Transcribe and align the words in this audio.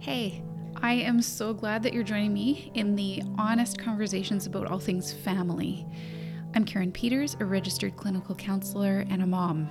Hey, 0.00 0.42
I 0.76 0.94
am 0.94 1.20
so 1.20 1.52
glad 1.52 1.82
that 1.82 1.92
you're 1.92 2.02
joining 2.02 2.32
me 2.32 2.72
in 2.72 2.96
the 2.96 3.22
honest 3.36 3.76
conversations 3.78 4.46
about 4.46 4.66
all 4.66 4.78
things 4.78 5.12
family. 5.12 5.86
I'm 6.54 6.64
Karen 6.64 6.90
Peters, 6.90 7.36
a 7.38 7.44
registered 7.44 7.96
clinical 7.96 8.34
counselor 8.34 9.04
and 9.10 9.22
a 9.22 9.26
mom. 9.26 9.68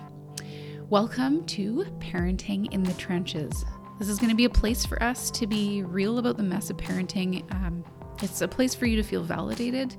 Welcome 0.87 1.47
to 1.47 1.83
Parenting 1.97 2.71
in 2.71 2.83
the 2.83 2.93
Trenches. 2.93 3.65
This 3.97 4.07
is 4.07 4.19
going 4.19 4.29
to 4.29 4.35
be 4.35 4.45
a 4.45 4.51
place 4.51 4.85
for 4.85 5.01
us 5.01 5.31
to 5.31 5.47
be 5.47 5.81
real 5.81 6.19
about 6.19 6.37
the 6.37 6.43
mess 6.43 6.69
of 6.69 6.77
parenting. 6.77 7.51
Um, 7.51 7.83
it's 8.21 8.41
a 8.41 8.47
place 8.47 8.75
for 8.75 8.85
you 8.85 8.97
to 8.97 9.03
feel 9.03 9.23
validated 9.23 9.95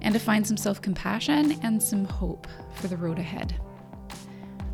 and 0.00 0.12
to 0.14 0.18
find 0.18 0.44
some 0.44 0.56
self 0.56 0.82
compassion 0.82 1.60
and 1.62 1.80
some 1.80 2.06
hope 2.06 2.48
for 2.74 2.88
the 2.88 2.96
road 2.96 3.20
ahead. 3.20 3.54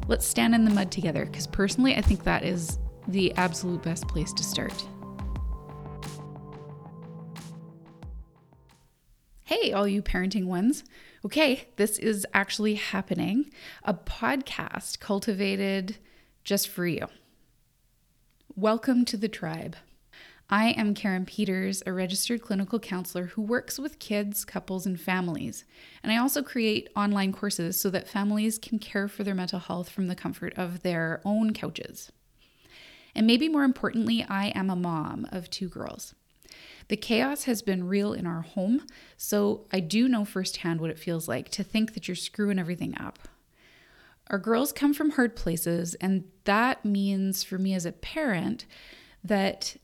Let's 0.09 0.25
stand 0.25 0.55
in 0.55 0.65
the 0.65 0.71
mud 0.71 0.91
together 0.91 1.27
because 1.27 1.47
personally, 1.47 1.97
I 1.97 2.01
think 2.01 2.25
that 2.25 2.45
is 2.45 2.79
the 3.09 3.33
absolute 3.35 3.83
best 3.83 4.07
place 4.09 4.33
to 4.33 4.43
start. 4.43 4.87
Hey, 9.45 9.73
all 9.73 9.89
you 9.89 10.03
parenting 10.03 10.47
ones. 10.47 10.85
Okay, 11.25 11.69
this 11.77 11.99
is 11.99 12.27
actually 12.33 12.75
happening. 12.77 13.51
A 13.83 13.93
podcast 13.93 15.01
cultivated 15.01 15.99
just 16.45 16.69
for 16.69 16.87
you. 16.87 17.09
Welcome 18.55 19.05
to 19.07 19.17
the 19.17 19.29
tribe. 19.29 19.77
I 20.49 20.71
am 20.71 20.95
Karen 20.95 21.27
Peters, 21.27 21.83
a 21.87 21.93
registered 21.93 22.43
clinical 22.43 22.81
counselor 22.81 23.27
who 23.27 23.43
works 23.43 23.79
with 23.79 24.01
kids, 24.01 24.45
couples, 24.45 24.85
and 24.85 25.01
families. 25.01 25.65
And 26.03 26.11
I 26.11 26.17
also 26.17 26.43
create 26.43 26.89
online 26.97 27.33
courses 27.33 27.79
so 27.81 27.89
that 27.91 28.09
families 28.09 28.59
can 28.59 28.79
care 28.81 29.07
for 29.09 29.23
their 29.23 29.35
mental 29.35 29.61
health 29.61 29.89
from 29.89 30.09
the 30.09 30.17
comfort 30.17 30.53
of 30.57 30.83
their 30.83 31.21
own 31.25 31.53
couches. 31.53 32.11
And 33.15 33.27
maybe 33.27 33.49
more 33.49 33.65
importantly, 33.65 34.25
I 34.29 34.49
am 34.49 34.71
a 34.71 34.77
mom 34.77 35.27
of 35.33 35.51
two 35.51 35.69
girls. 35.69 36.15
The 36.89 36.97
chaos 36.97 37.45
has 37.45 37.63
been 37.63 37.87
real 37.87 38.13
in 38.13 38.27
our 38.27 38.43
home, 38.43 38.87
so 39.17 39.67
I 39.73 39.81
do 39.81 40.09
know 40.09 40.25
firsthand 40.25 40.81
what 40.81 40.91
it 40.91 40.99
feels 40.99 41.29
like 41.29 41.49
to 41.51 41.63
think 41.63 41.95
that 41.95 42.09
you're 42.09 42.17
screwing 42.17 42.59
everything 42.59 42.97
up. 42.99 43.29
Our 44.29 44.39
girls 44.39 44.73
come 44.73 44.93
from 44.93 45.11
hard 45.11 45.37
places, 45.37 45.95
and 45.95 46.25
that 46.45 46.85
means 46.85 47.43
for 47.45 47.59
me 47.59 47.75
as 47.75 47.87
a 47.87 47.93
parent 47.93 48.67
that 49.23 49.77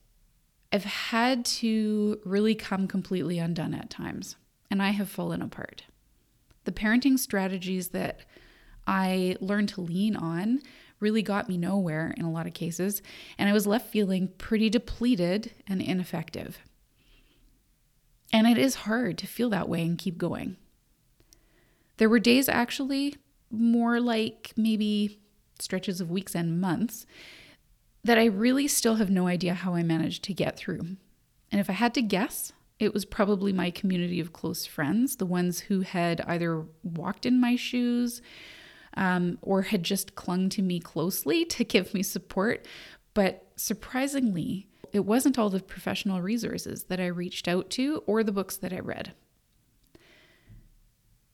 I've 0.73 0.85
had 0.85 1.45
to 1.45 2.21
really 2.25 2.55
come 2.55 2.89
completely 2.89 3.39
undone 3.39 3.75
at 3.75 3.91
times, 3.91 4.37
and 4.71 4.83
I 4.83 4.91
have 4.91 5.09
fallen 5.09 5.43
apart. 5.43 5.85
The 6.65 6.73
parenting 6.73 7.19
strategies 7.19 7.89
that 7.89 8.21
I 8.87 9.37
learned 9.41 9.69
to 9.71 9.81
lean 9.81 10.17
on 10.17 10.61
really 11.01 11.23
got 11.23 11.49
me 11.49 11.57
nowhere 11.57 12.15
in 12.17 12.25
a 12.25 12.31
lot 12.31 12.47
of 12.47 12.55
cases, 12.55 13.03
and 13.39 13.49
I 13.49 13.53
was 13.53 13.67
left 13.67 13.91
feeling 13.91 14.29
pretty 14.39 14.71
depleted 14.71 15.53
and 15.67 15.83
ineffective. 15.83 16.59
And 18.33 18.47
it 18.47 18.59
is 18.59 18.75
hard 18.75 19.19
to 19.19 19.27
feel 19.27 19.51
that 19.51 19.69
way 19.69 19.83
and 19.83 19.99
keep 19.99 20.19
going. 20.19 20.57
There 21.99 22.09
were 22.09 22.19
days, 22.19 22.49
actually, 22.49 23.17
more 23.51 24.01
like 24.01 24.53
maybe 24.57 25.21
stretches 25.59 26.01
of 26.01 26.11
weeks 26.11 26.35
and 26.35 26.61
months, 26.61 27.07
that 28.05 28.19
I 28.19 28.27
really 28.27 28.69
still 28.69 28.97
have 28.97 29.11
no 29.11 29.27
idea 29.27 29.55
how 29.55 29.75
I 29.75 29.83
managed 29.83 30.23
to 30.25 30.35
get 30.35 30.57
through. 30.57 30.97
And 31.51 31.61
if 31.61 31.71
I 31.71 31.75
had 31.75 31.95
to 31.95 32.03
guess, 32.03 32.53
it 32.79 32.93
was 32.93 33.05
probably 33.05 33.53
my 33.53 33.71
community 33.71 34.21
of 34.21 34.33
close 34.33 34.67
friends, 34.67 35.17
the 35.17 35.27
ones 35.27 35.61
who 35.61 35.81
had 35.81 36.21
either 36.23 36.67
walked 36.83 37.25
in 37.25 37.41
my 37.41 37.57
shoes 37.57 38.21
um, 38.97 39.39
or 39.43 39.63
had 39.63 39.83
just 39.83 40.15
clung 40.15 40.49
to 40.51 40.63
me 40.63 40.81
closely 40.81 41.45
to 41.45 41.65
give 41.65 41.95
me 41.95 42.03
support. 42.03 42.67
But 43.15 43.47
surprisingly, 43.57 44.69
it 44.93 45.01
wasn't 45.01 45.39
all 45.39 45.51
the 45.51 45.61
professional 45.61 46.23
resources 46.23 46.85
that 46.85 47.01
I 47.01 47.07
reached 47.07 47.49
out 47.49 47.71
to 47.71 48.03
or 48.07 48.23
the 48.23 48.33
books 48.33 48.57
that 48.57 48.73
I 48.73 48.81
read. 48.81 49.13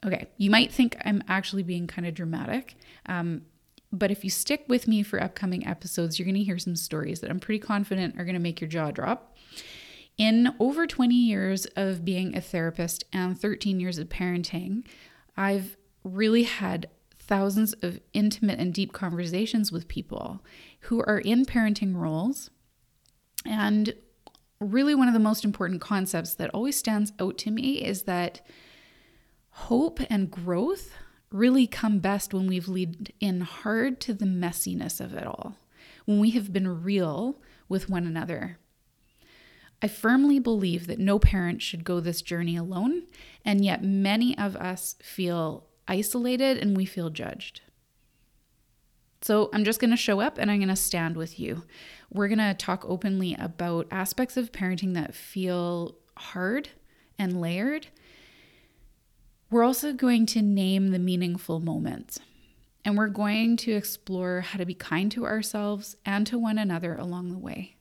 Okay, 0.04 0.28
you 0.36 0.50
might 0.50 0.72
think 0.72 0.97
I'm 1.04 1.22
actually 1.28 1.62
being 1.62 1.86
kind 1.86 2.06
of 2.06 2.14
dramatic. 2.14 2.75
Um, 3.06 3.42
but 3.92 4.10
if 4.10 4.25
you 4.25 4.31
stick 4.31 4.65
with 4.69 4.88
me 4.88 5.03
for 5.03 5.22
upcoming 5.22 5.66
episodes, 5.66 6.19
you're 6.19 6.25
going 6.25 6.34
to 6.34 6.42
hear 6.42 6.59
some 6.59 6.76
stories 6.76 7.20
that 7.20 7.31
I'm 7.31 7.41
pretty 7.41 7.59
confident 7.59 8.19
are 8.19 8.25
going 8.25 8.34
to 8.34 8.41
make 8.41 8.60
your 8.60 8.69
jaw 8.69 8.91
drop. 8.91 9.36
In 10.19 10.54
over 10.59 10.86
20 10.86 11.15
years 11.15 11.66
of 11.76 12.04
being 12.04 12.36
a 12.36 12.41
therapist 12.41 13.04
and 13.12 13.38
13 13.38 13.81
years 13.81 13.98
of 13.98 14.09
parenting, 14.09 14.84
I've 15.36 15.76
really 16.04 16.44
had 16.44 16.88
thousands 17.27 17.72
of 17.83 18.00
intimate 18.12 18.59
and 18.59 18.75
deep 18.75 18.93
conversations 18.93 19.71
with 19.71 19.88
people 19.88 20.44
who 20.81 21.00
are 21.00 21.21
in 21.21 21.44
parenting 21.44 21.97
roles. 21.97 22.50
And 23.47 23.94
really, 24.60 24.94
one 24.94 25.09
of 25.09 25.15
the 25.15 25.21
most 25.21 25.44
important 25.44 25.81
concepts 25.81 26.34
that 26.34 26.50
always 26.50 26.77
stands 26.77 27.12
out 27.21 27.38
to 27.38 27.50
me 27.50 27.83
is 27.84 28.03
that 28.03 28.41
hope 29.50 30.00
and 30.10 30.31
growth 30.31 30.93
really 31.31 31.66
come 31.66 31.99
best 31.99 32.34
when 32.34 32.47
we've 32.47 32.69
leaned 32.69 33.12
in 33.21 33.41
hard 33.41 34.00
to 34.00 34.15
the 34.15 34.27
messiness 34.27 35.00
of 35.00 35.15
it 35.15 35.27
all, 35.27 35.56
when 36.04 36.19
we 36.19 36.31
have 36.31 36.53
been 36.53 36.83
real 36.83 37.41
with 37.69 37.89
one 37.89 38.06
another. 38.06 38.59
I 39.81 39.89
firmly 39.89 40.39
believe 40.39 40.87
that 40.87 40.99
no 40.99 41.19
parent 41.19 41.60
should 41.60 41.83
go 41.84 41.99
this 41.99 42.22
journey 42.22 42.56
alone, 42.56 43.04
and 43.44 43.65
yet 43.65 43.83
many 43.83 44.37
of 44.39 44.54
us 44.56 44.94
feel 45.03 45.66
isolated 45.88 46.59
and 46.59 46.76
we 46.76 46.84
feel 46.84 47.10
judged. 47.10 47.60
So 49.20 49.50
I'm 49.53 49.65
just 49.65 49.81
going 49.81 49.91
to 49.91 49.97
show 49.97 50.20
up 50.20 50.38
and 50.38 50.50
I'm 50.50 50.59
going 50.59 50.69
to 50.69 50.76
stand 50.76 51.16
with 51.16 51.38
you. 51.38 51.65
We're 52.10 52.28
going 52.28 52.38
to 52.38 52.54
talk 52.54 52.84
openly 52.87 53.37
about 53.38 53.87
aspects 53.91 54.37
of 54.37 54.53
parenting 54.53 54.94
that 54.94 55.15
feel 55.15 55.97
hard 56.16 56.71
and 57.19 57.41
layered 57.41 57.88
we're 59.53 59.65
also 59.65 59.92
going 59.92 60.25
to 60.26 60.41
name 60.41 60.92
the 60.92 60.98
meaningful 60.98 61.60
moments. 61.60 62.19
And 62.87 62.97
we're 62.97 63.09
going 63.09 63.59
to 63.59 63.72
explore 63.72 64.41
how 64.41 64.56
to 64.56 64.65
be 64.65 64.72
kind 64.72 65.12
to 65.12 65.26
ourselves 65.26 65.94
and 66.06 66.26
to 66.26 66.38
one 66.38 66.56
another 66.56 66.97
along 66.97 67.31
the 67.31 67.38
way. 67.38 67.76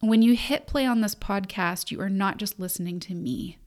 When 0.00 0.22
you 0.22 0.34
hit 0.34 0.66
play 0.66 0.84
on 0.84 1.00
this 1.00 1.14
podcast, 1.14 1.92
you 1.92 2.00
are 2.00 2.10
not 2.10 2.38
just 2.38 2.58
listening 2.58 2.98
to 3.00 3.14
me, 3.14 3.58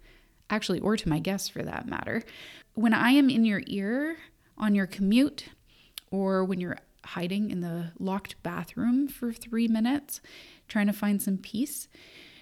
actually, 0.49 0.79
or 0.79 0.97
to 0.97 1.09
my 1.09 1.19
guests 1.19 1.49
for 1.49 1.63
that 1.63 1.87
matter. 1.87 2.23
When 2.73 2.93
I 2.93 3.11
am 3.11 3.29
in 3.29 3.45
your 3.45 3.61
ear 3.67 4.17
on 4.57 4.75
your 4.75 4.87
commute, 4.87 5.45
or 6.11 6.43
when 6.43 6.59
you're 6.59 6.77
hiding 7.05 7.49
in 7.49 7.61
the 7.61 7.91
locked 7.99 8.41
bathroom 8.43 9.07
for 9.07 9.31
three 9.31 9.67
minutes, 9.67 10.21
trying 10.67 10.87
to 10.87 10.93
find 10.93 11.21
some 11.21 11.37
peace, 11.37 11.87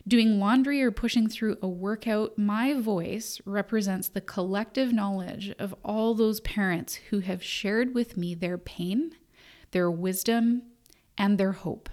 Doing 0.07 0.39
laundry 0.39 0.81
or 0.81 0.89
pushing 0.89 1.27
through 1.27 1.57
a 1.61 1.67
workout, 1.67 2.37
my 2.37 2.73
voice 2.73 3.41
represents 3.43 4.07
the 4.07 4.21
collective 4.21 4.93
knowledge 4.93 5.53
of 5.59 5.75
all 5.83 6.13
those 6.13 6.39
parents 6.39 6.95
who 7.09 7.19
have 7.19 7.43
shared 7.43 7.93
with 7.93 8.15
me 8.15 8.33
their 8.33 8.57
pain, 8.57 9.15
their 9.71 9.91
wisdom, 9.91 10.61
and 11.17 11.37
their 11.37 11.51
hope. 11.51 11.89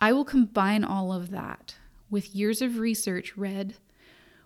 I 0.00 0.14
will 0.14 0.24
combine 0.24 0.84
all 0.84 1.12
of 1.12 1.30
that 1.32 1.74
with 2.08 2.34
years 2.34 2.62
of 2.62 2.78
research 2.78 3.36
read, 3.36 3.74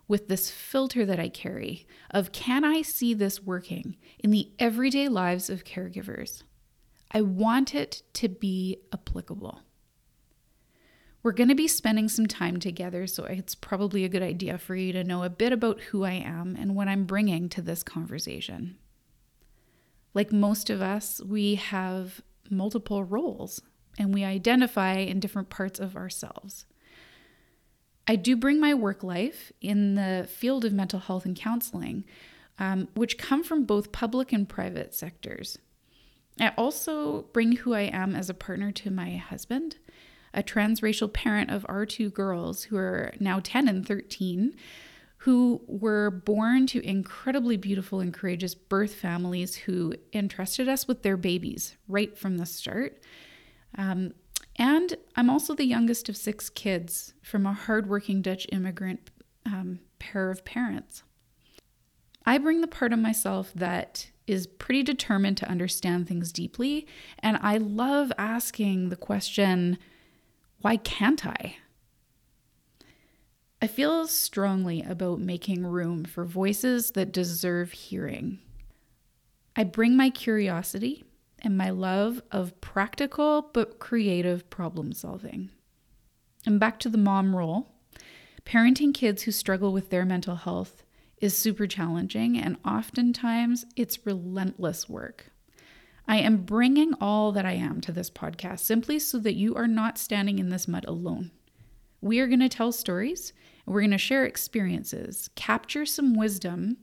with 0.09 0.29
this 0.29 0.51
filter 0.51 1.05
that 1.07 1.21
I 1.21 1.29
carry 1.29 1.87
of 2.11 2.33
can 2.33 2.65
I 2.65 2.83
see 2.83 3.15
this 3.15 3.43
working 3.43 3.97
in 4.19 4.31
the 4.31 4.51
everyday 4.59 5.09
lives 5.09 5.49
of 5.51 5.65
caregivers? 5.65 6.43
I 7.13 7.21
want 7.21 7.75
it 7.75 8.03
to 8.15 8.29
be 8.29 8.79
applicable. 8.93 9.61
We're 11.23 11.33
going 11.33 11.49
to 11.49 11.55
be 11.55 11.69
spending 11.69 12.09
some 12.09 12.27
time 12.27 12.59
together, 12.59 13.07
so 13.07 13.25
it's 13.25 13.55
probably 13.55 14.05
a 14.05 14.09
good 14.09 14.23
idea 14.23 14.57
for 14.57 14.75
you 14.77 14.93
to 14.93 15.05
know 15.05 15.25
a 15.25 15.31
bit 15.31 15.53
about 15.53 15.81
who 15.81 16.05
I 16.05 16.13
am 16.13 16.57
and 16.59 16.75
what 16.75 16.89
I'm 16.89 17.05
bringing 17.05 17.49
to 17.51 17.63
this 17.63 17.83
conversation. 17.83 18.77
Like 20.15 20.33
most 20.33 20.71
of 20.71 20.81
us, 20.81 21.21
we 21.23 21.57
have 21.57 22.23
multiple 22.51 23.05
roles 23.05 23.61
and 23.99 24.15
we 24.15 24.25
identify 24.25 24.95
in 24.95 25.21
different 25.21 25.51
parts 25.51 25.81
of 25.81 25.97
ourselves. 25.97 26.65
I 28.09 28.17
do 28.17 28.37
bring 28.37 28.59
my 28.59 28.73
work 28.75 29.05
life 29.05 29.53
in 29.61 29.95
the 29.95 30.27
field 30.29 30.65
of 30.65 30.73
mental 30.73 30.99
health 30.99 31.27
and 31.27 31.37
counseling, 31.37 32.05
um, 32.59 32.89
which 32.95 33.19
come 33.19 33.45
from 33.45 33.65
both 33.65 33.93
public 33.93 34.33
and 34.33 34.49
private 34.49 34.95
sectors. 34.95 35.59
I 36.41 36.53
also 36.57 37.23
bring 37.33 37.53
who 37.53 37.75
I 37.75 37.83
am 37.83 38.17
as 38.17 38.31
a 38.31 38.35
partner 38.35 38.73
to 38.73 38.91
my 38.91 39.17
husband 39.17 39.77
a 40.35 40.43
transracial 40.43 41.13
parent 41.13 41.51
of 41.51 41.65
our 41.69 41.87
two 41.87 42.11
girls 42.11 42.65
who 42.65 42.77
are 42.77 43.13
now 43.19 43.41
10 43.43 43.67
and 43.69 43.87
13 43.87 44.55
who 45.23 45.61
were 45.67 46.11
born 46.11 46.67
to 46.67 46.87
incredibly 46.87 47.57
beautiful 47.57 47.99
and 48.01 48.15
courageous 48.15 48.55
birth 48.55 48.95
families 48.95 49.57
who 49.57 49.93
entrusted 50.13 50.69
us 50.69 50.87
with 50.87 51.03
their 51.03 51.17
babies 51.17 51.77
right 51.89 52.17
from 52.17 52.39
the 52.39 52.47
start. 52.47 53.03
Um, 53.77 54.13
and 54.59 54.97
I'm 55.15 55.31
also 55.31 55.55
the 55.55 55.65
youngest 55.65 56.09
of 56.09 56.17
six 56.17 56.51
kids 56.51 57.15
from 57.23 57.47
a 57.47 57.53
hardworking 57.53 58.21
Dutch 58.21 58.47
immigrant 58.51 59.11
um, 59.47 59.79
pair 60.01 60.31
of 60.31 60.45
parents. 60.45 61.05
I 62.27 62.37
bring 62.39 62.61
the 62.61 62.67
part 62.67 62.93
of 62.93 62.99
myself 62.99 63.53
that 63.55 64.11
is 64.27 64.47
pretty 64.47 64.83
determined 64.83 65.39
to 65.39 65.49
understand 65.49 66.07
things 66.07 66.33
deeply, 66.33 66.87
and 67.21 67.39
I 67.41 67.57
love 67.57 68.13
asking 68.19 68.89
the 68.89 68.97
question 68.97 69.79
Why 70.61 70.77
can't 70.77 71.25
I? 71.25 71.57
I 73.63 73.67
feel 73.67 74.07
strongly 74.07 74.83
about 74.83 75.21
making 75.21 75.67
room 75.67 76.05
for 76.05 76.25
voices 76.25 76.93
that 76.93 77.13
deserve 77.13 77.73
hearing. 77.73 78.41
I 79.57 79.65
bring 79.65 79.97
my 79.97 80.11
curiosity 80.11 81.05
and 81.41 81.57
my 81.57 81.71
love 81.71 82.23
of 82.31 82.61
practical 82.61 83.51
but 83.53 83.79
creative 83.79 84.49
problem 84.51 84.93
solving. 84.93 85.51
And 86.47 86.59
back 86.59 86.79
to 86.81 86.89
the 86.89 86.99
mom 86.99 87.37
role, 87.37 87.69
parenting 88.45 88.95
kids 88.95 89.23
who 89.23 89.33
struggle 89.33 89.73
with 89.73 89.91
their 89.91 90.05
mental 90.05 90.37
health 90.37 90.83
is 91.19 91.37
super 91.37 91.67
challenging, 91.67 92.39
and 92.39 92.57
oftentimes 92.65 93.65
it's 93.77 94.07
relentless 94.07 94.89
work. 94.89 95.33
I 96.07 96.19
am 96.19 96.39
bringing 96.39 96.95
all 97.01 97.33
that 97.33 97.45
I 97.45 97.53
am 97.53 97.81
to 97.83 97.93
this 97.93 98.09
podcast 98.09 98.61
simply 98.61 98.99
so 98.99 99.19
that 99.19 99.35
you 99.35 99.55
are 99.57 99.67
not 99.67 99.99
standing 99.99 100.39
in 100.39 100.49
this 100.49 100.67
mud 100.67 100.87
alone. 100.87 101.33
We 102.01 102.21
are 102.21 102.29
going 102.29 102.41
to 102.41 102.49
tell 102.49 102.73
stories, 102.73 103.33
and 103.67 103.75
we're 103.75 103.83
going 103.83 103.91
to 103.91 103.99
share 103.99 104.25
experiences, 104.25 105.29
capture 105.35 105.85
some 105.85 106.15
wisdom, 106.15 106.79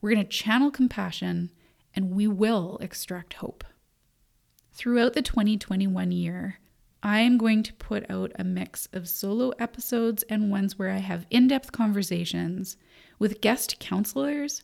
we're 0.00 0.14
going 0.14 0.24
to 0.24 0.30
channel 0.30 0.70
compassion, 0.70 1.50
and 1.94 2.12
we 2.14 2.26
will 2.26 2.78
extract 2.80 3.34
hope. 3.34 3.64
Throughout 4.74 5.12
the 5.12 5.22
2021 5.22 6.12
year, 6.12 6.58
I 7.02 7.20
am 7.20 7.36
going 7.36 7.62
to 7.64 7.74
put 7.74 8.08
out 8.10 8.32
a 8.36 8.44
mix 8.44 8.88
of 8.94 9.08
solo 9.08 9.50
episodes 9.58 10.22
and 10.24 10.50
ones 10.50 10.78
where 10.78 10.90
I 10.90 10.98
have 10.98 11.26
in 11.30 11.46
depth 11.48 11.72
conversations 11.72 12.78
with 13.18 13.42
guest 13.42 13.78
counselors, 13.80 14.62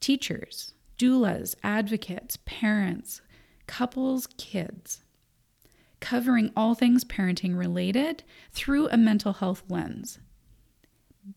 teachers, 0.00 0.74
doulas, 0.98 1.54
advocates, 1.62 2.36
parents, 2.44 3.22
couples, 3.66 4.28
kids, 4.36 5.02
covering 6.00 6.52
all 6.54 6.74
things 6.74 7.02
parenting 7.02 7.56
related 7.56 8.24
through 8.50 8.88
a 8.88 8.98
mental 8.98 9.32
health 9.32 9.62
lens. 9.68 10.18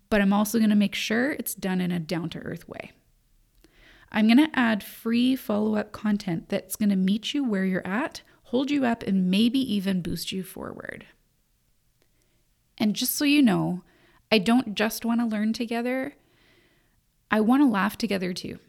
But 0.10 0.20
I'm 0.20 0.34
also 0.34 0.58
going 0.58 0.70
to 0.70 0.76
make 0.76 0.96
sure 0.96 1.32
it's 1.32 1.56
done 1.56 1.80
in 1.80 1.92
a 1.92 2.00
down 2.00 2.30
to 2.32 2.40
earth 2.40 2.68
way. 2.68 2.92
I'm 4.16 4.28
going 4.28 4.38
to 4.38 4.58
add 4.58 4.82
free 4.82 5.36
follow 5.36 5.76
up 5.76 5.92
content 5.92 6.48
that's 6.48 6.78
going 6.78 6.90
to 6.90 6.96
meet 6.96 7.34
you 7.34 7.44
where 7.44 7.66
you're 7.66 7.86
at, 7.86 8.22
hold 8.44 8.72
you 8.72 8.86
up, 8.86 9.04
and 9.04 9.30
maybe 9.30 9.60
even 9.60 10.02
boost 10.02 10.32
you 10.32 10.42
forward. 10.42 11.06
And 12.78 12.96
just 12.96 13.16
so 13.16 13.26
you 13.26 13.42
know, 13.42 13.84
I 14.32 14.38
don't 14.38 14.74
just 14.74 15.04
want 15.04 15.20
to 15.20 15.26
learn 15.26 15.52
together, 15.52 16.16
I 17.30 17.42
want 17.42 17.62
to 17.62 17.68
laugh 17.68 17.98
together 17.98 18.32
too. 18.32 18.60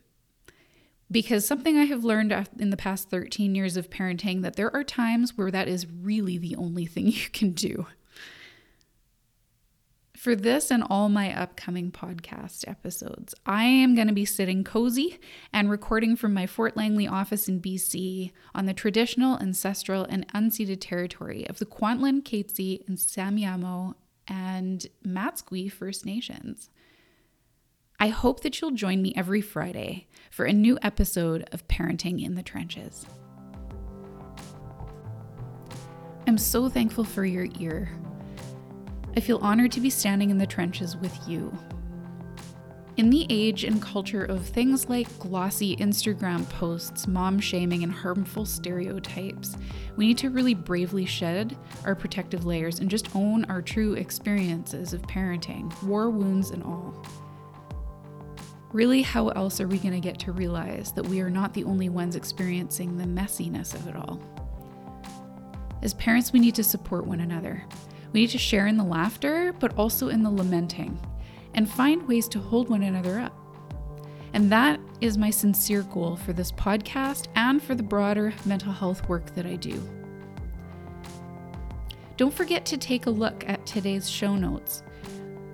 Because 1.09 1.47
something 1.47 1.79
I 1.79 1.85
have 1.85 2.03
learned 2.03 2.33
in 2.59 2.71
the 2.71 2.77
past 2.77 3.09
13 3.09 3.55
years 3.55 3.77
of 3.77 3.89
parenting 3.89 4.43
that 4.43 4.57
there 4.57 4.75
are 4.75 4.83
times 4.83 5.37
where 5.37 5.53
that 5.53 5.69
is 5.69 5.87
really 5.87 6.39
the 6.39 6.57
only 6.57 6.87
thing 6.87 7.07
you 7.13 7.29
can 7.33 7.53
do. 7.53 7.87
For 10.17 10.35
this 10.35 10.71
and 10.71 10.83
all 10.89 11.11
my 11.11 11.39
upcoming 11.39 11.93
podcast 11.93 12.67
episodes, 12.67 13.35
I 13.45 13.65
am 13.65 13.95
going 13.95 14.09
to 14.09 14.15
be 14.15 14.25
sitting 14.25 14.65
cozy 14.65 15.19
and 15.53 15.71
recording 15.71 16.17
from 16.17 16.33
my 16.33 16.47
Fort 16.47 16.75
Langley 16.75 17.07
office 17.07 17.49
in 17.49 17.61
BC 17.61 18.33
on 18.55 18.65
the 18.65 18.73
traditional, 18.73 19.39
ancestral, 19.39 20.05
and 20.05 20.27
unceded 20.29 20.79
territory 20.81 21.47
of 21.49 21.59
the 21.59 21.67
Kwantlen, 21.67 22.23
Katzie, 22.23 22.83
and 22.89 22.97
Semiahmoo 22.97 23.95
and 24.27 24.87
Matsqui 25.07 25.71
First 25.71 26.07
Nations. 26.07 26.71
I 28.01 28.09
hope 28.09 28.41
that 28.41 28.61
you'll 28.61 28.71
join 28.71 29.03
me 29.03 29.13
every 29.17 29.43
Friday 29.43 30.07
for 30.31 30.47
a 30.47 30.53
new 30.53 30.79
episode 30.81 31.47
of 31.53 31.69
Parenting 31.69 32.25
in 32.25 32.37
the 32.37 32.43
Trenches. 32.43 33.05
I'm 36.27 36.39
so 36.39 36.71
thankful 36.71 37.05
for 37.05 37.25
your 37.25 37.49
ear 37.61 37.91
I 39.17 39.21
feel 39.21 39.39
honored 39.39 39.73
to 39.73 39.81
be 39.81 39.89
standing 39.89 40.29
in 40.29 40.37
the 40.37 40.47
trenches 40.47 40.95
with 40.95 41.17
you. 41.27 41.57
In 42.99 43.11
the 43.11 43.27
age 43.31 43.65
and 43.65 43.81
culture 43.81 44.25
of 44.25 44.47
things 44.47 44.89
like 44.89 45.19
glossy 45.19 45.77
Instagram 45.77 46.49
posts, 46.51 47.07
mom 47.07 47.39
shaming, 47.41 47.83
and 47.83 47.93
harmful 47.93 48.45
stereotypes, 48.45 49.57
we 49.97 50.07
need 50.07 50.19
to 50.19 50.31
really 50.31 50.55
bravely 50.55 51.05
shed 51.05 51.57
our 51.85 51.95
protective 51.95 52.45
layers 52.45 52.81
and 52.81 52.91
just 52.91 53.15
own 53.15 53.45
our 53.47 53.61
true 53.61 53.95
experiences 53.95 54.93
of 54.93 55.03
parenting, 55.03 55.71
war 55.83 56.11
wounds 56.11 56.51
and 56.51 56.63
all. 56.63 57.05
Really, 58.73 59.03
how 59.03 59.29
else 59.29 59.61
are 59.61 59.69
we 59.69 59.79
going 59.79 59.95
to 59.95 60.01
get 60.01 60.19
to 60.21 60.33
realize 60.33 60.93
that 60.93 61.07
we 61.07 61.21
are 61.21 61.31
not 61.31 61.55
the 61.55 61.65
only 61.65 61.89
ones 61.89 62.17
experiencing 62.17 62.97
the 62.97 63.05
messiness 63.05 63.75
of 63.75 63.87
it 63.89 63.97
all? 63.97 64.21
As 65.83 65.95
parents, 65.95 66.33
we 66.33 66.41
need 66.41 66.55
to 66.55 66.65
support 66.65 67.07
one 67.07 67.21
another. 67.21 67.63
We 68.13 68.21
need 68.21 68.31
to 68.31 68.39
share 68.39 68.67
in 68.67 68.77
the 68.77 68.85
laughter, 68.85 69.55
but 69.59 69.77
also 69.77 70.09
in 70.09 70.23
the 70.23 70.31
lamenting, 70.31 70.99
and 71.55 71.71
find 71.71 72.07
ways 72.09 72.29
to 72.29 72.39
hold 72.39 72.69
one 72.69 72.83
another 72.83 73.19
up. 73.19 73.33
And 74.33 74.51
that 74.53 74.81
is 75.01 75.17
my 75.17 75.31
sincere 75.31 75.83
goal 75.83 76.17
for 76.17 76.33
this 76.33 76.53
podcast 76.53 77.29
and 77.37 77.63
for 77.63 77.75
the 77.75 77.83
broader 77.83 78.33
mental 78.45 78.73
health 78.73 79.09
work 79.09 79.35
that 79.35 79.47
I 79.47 79.57
do. 79.57 79.83
Don't 82.17 82.35
forget 82.35 82.65
to 82.67 82.77
take 82.77 83.07
a 83.07 83.11
look 83.11 83.45
at 83.47 83.67
today's 83.67 84.09
show 84.09 84.37
notes, 84.37 84.83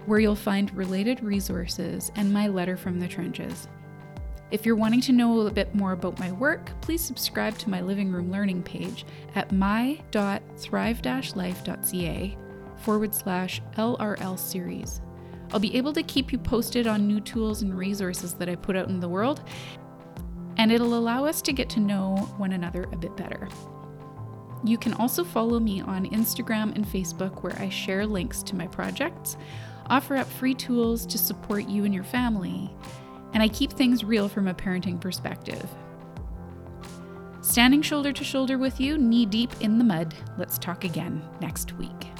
where 0.06 0.20
you'll 0.20 0.34
find 0.34 0.74
related 0.76 1.22
resources 1.22 2.10
and 2.16 2.32
my 2.32 2.48
letter 2.48 2.76
from 2.76 2.98
the 2.98 3.08
trenches. 3.08 3.68
If 4.50 4.66
you're 4.66 4.76
wanting 4.76 5.00
to 5.02 5.12
know 5.12 5.46
a 5.46 5.50
bit 5.50 5.74
more 5.74 5.92
about 5.92 6.18
my 6.18 6.30
work, 6.30 6.70
please 6.82 7.00
subscribe 7.00 7.56
to 7.58 7.70
my 7.70 7.80
living 7.80 8.12
room 8.12 8.30
learning 8.30 8.64
page 8.64 9.06
at 9.34 9.50
my.thrive-life.ca 9.50 12.36
forward 12.82 13.14
slash 13.14 13.62
LRL 13.76 14.38
series. 14.38 15.00
I'll 15.52 15.60
be 15.60 15.76
able 15.76 15.92
to 15.92 16.02
keep 16.02 16.32
you 16.32 16.38
posted 16.38 16.86
on 16.86 17.06
new 17.06 17.20
tools 17.20 17.62
and 17.62 17.76
resources 17.76 18.34
that 18.34 18.48
I 18.48 18.54
put 18.54 18.76
out 18.76 18.88
in 18.88 19.00
the 19.00 19.08
world, 19.08 19.42
and 20.56 20.72
it'll 20.72 20.98
allow 20.98 21.24
us 21.24 21.42
to 21.42 21.52
get 21.52 21.68
to 21.70 21.80
know 21.80 22.16
one 22.36 22.52
another 22.52 22.88
a 22.92 22.96
bit 22.96 23.16
better. 23.16 23.48
You 24.64 24.78
can 24.78 24.94
also 24.94 25.24
follow 25.24 25.58
me 25.58 25.80
on 25.80 26.06
Instagram 26.10 26.74
and 26.74 26.86
Facebook, 26.86 27.42
where 27.42 27.58
I 27.58 27.68
share 27.68 28.06
links 28.06 28.42
to 28.44 28.56
my 28.56 28.66
projects, 28.66 29.36
offer 29.86 30.16
up 30.16 30.28
free 30.28 30.54
tools 30.54 31.04
to 31.06 31.18
support 31.18 31.68
you 31.68 31.84
and 31.84 31.92
your 31.92 32.04
family, 32.04 32.70
and 33.34 33.42
I 33.42 33.48
keep 33.48 33.72
things 33.72 34.04
real 34.04 34.28
from 34.28 34.48
a 34.48 34.54
parenting 34.54 35.00
perspective. 35.00 35.68
Standing 37.40 37.82
shoulder 37.82 38.12
to 38.12 38.24
shoulder 38.24 38.56
with 38.56 38.80
you, 38.80 38.96
knee 38.96 39.26
deep 39.26 39.50
in 39.60 39.78
the 39.78 39.84
mud, 39.84 40.14
let's 40.38 40.58
talk 40.58 40.84
again 40.84 41.20
next 41.40 41.72
week. 41.72 42.11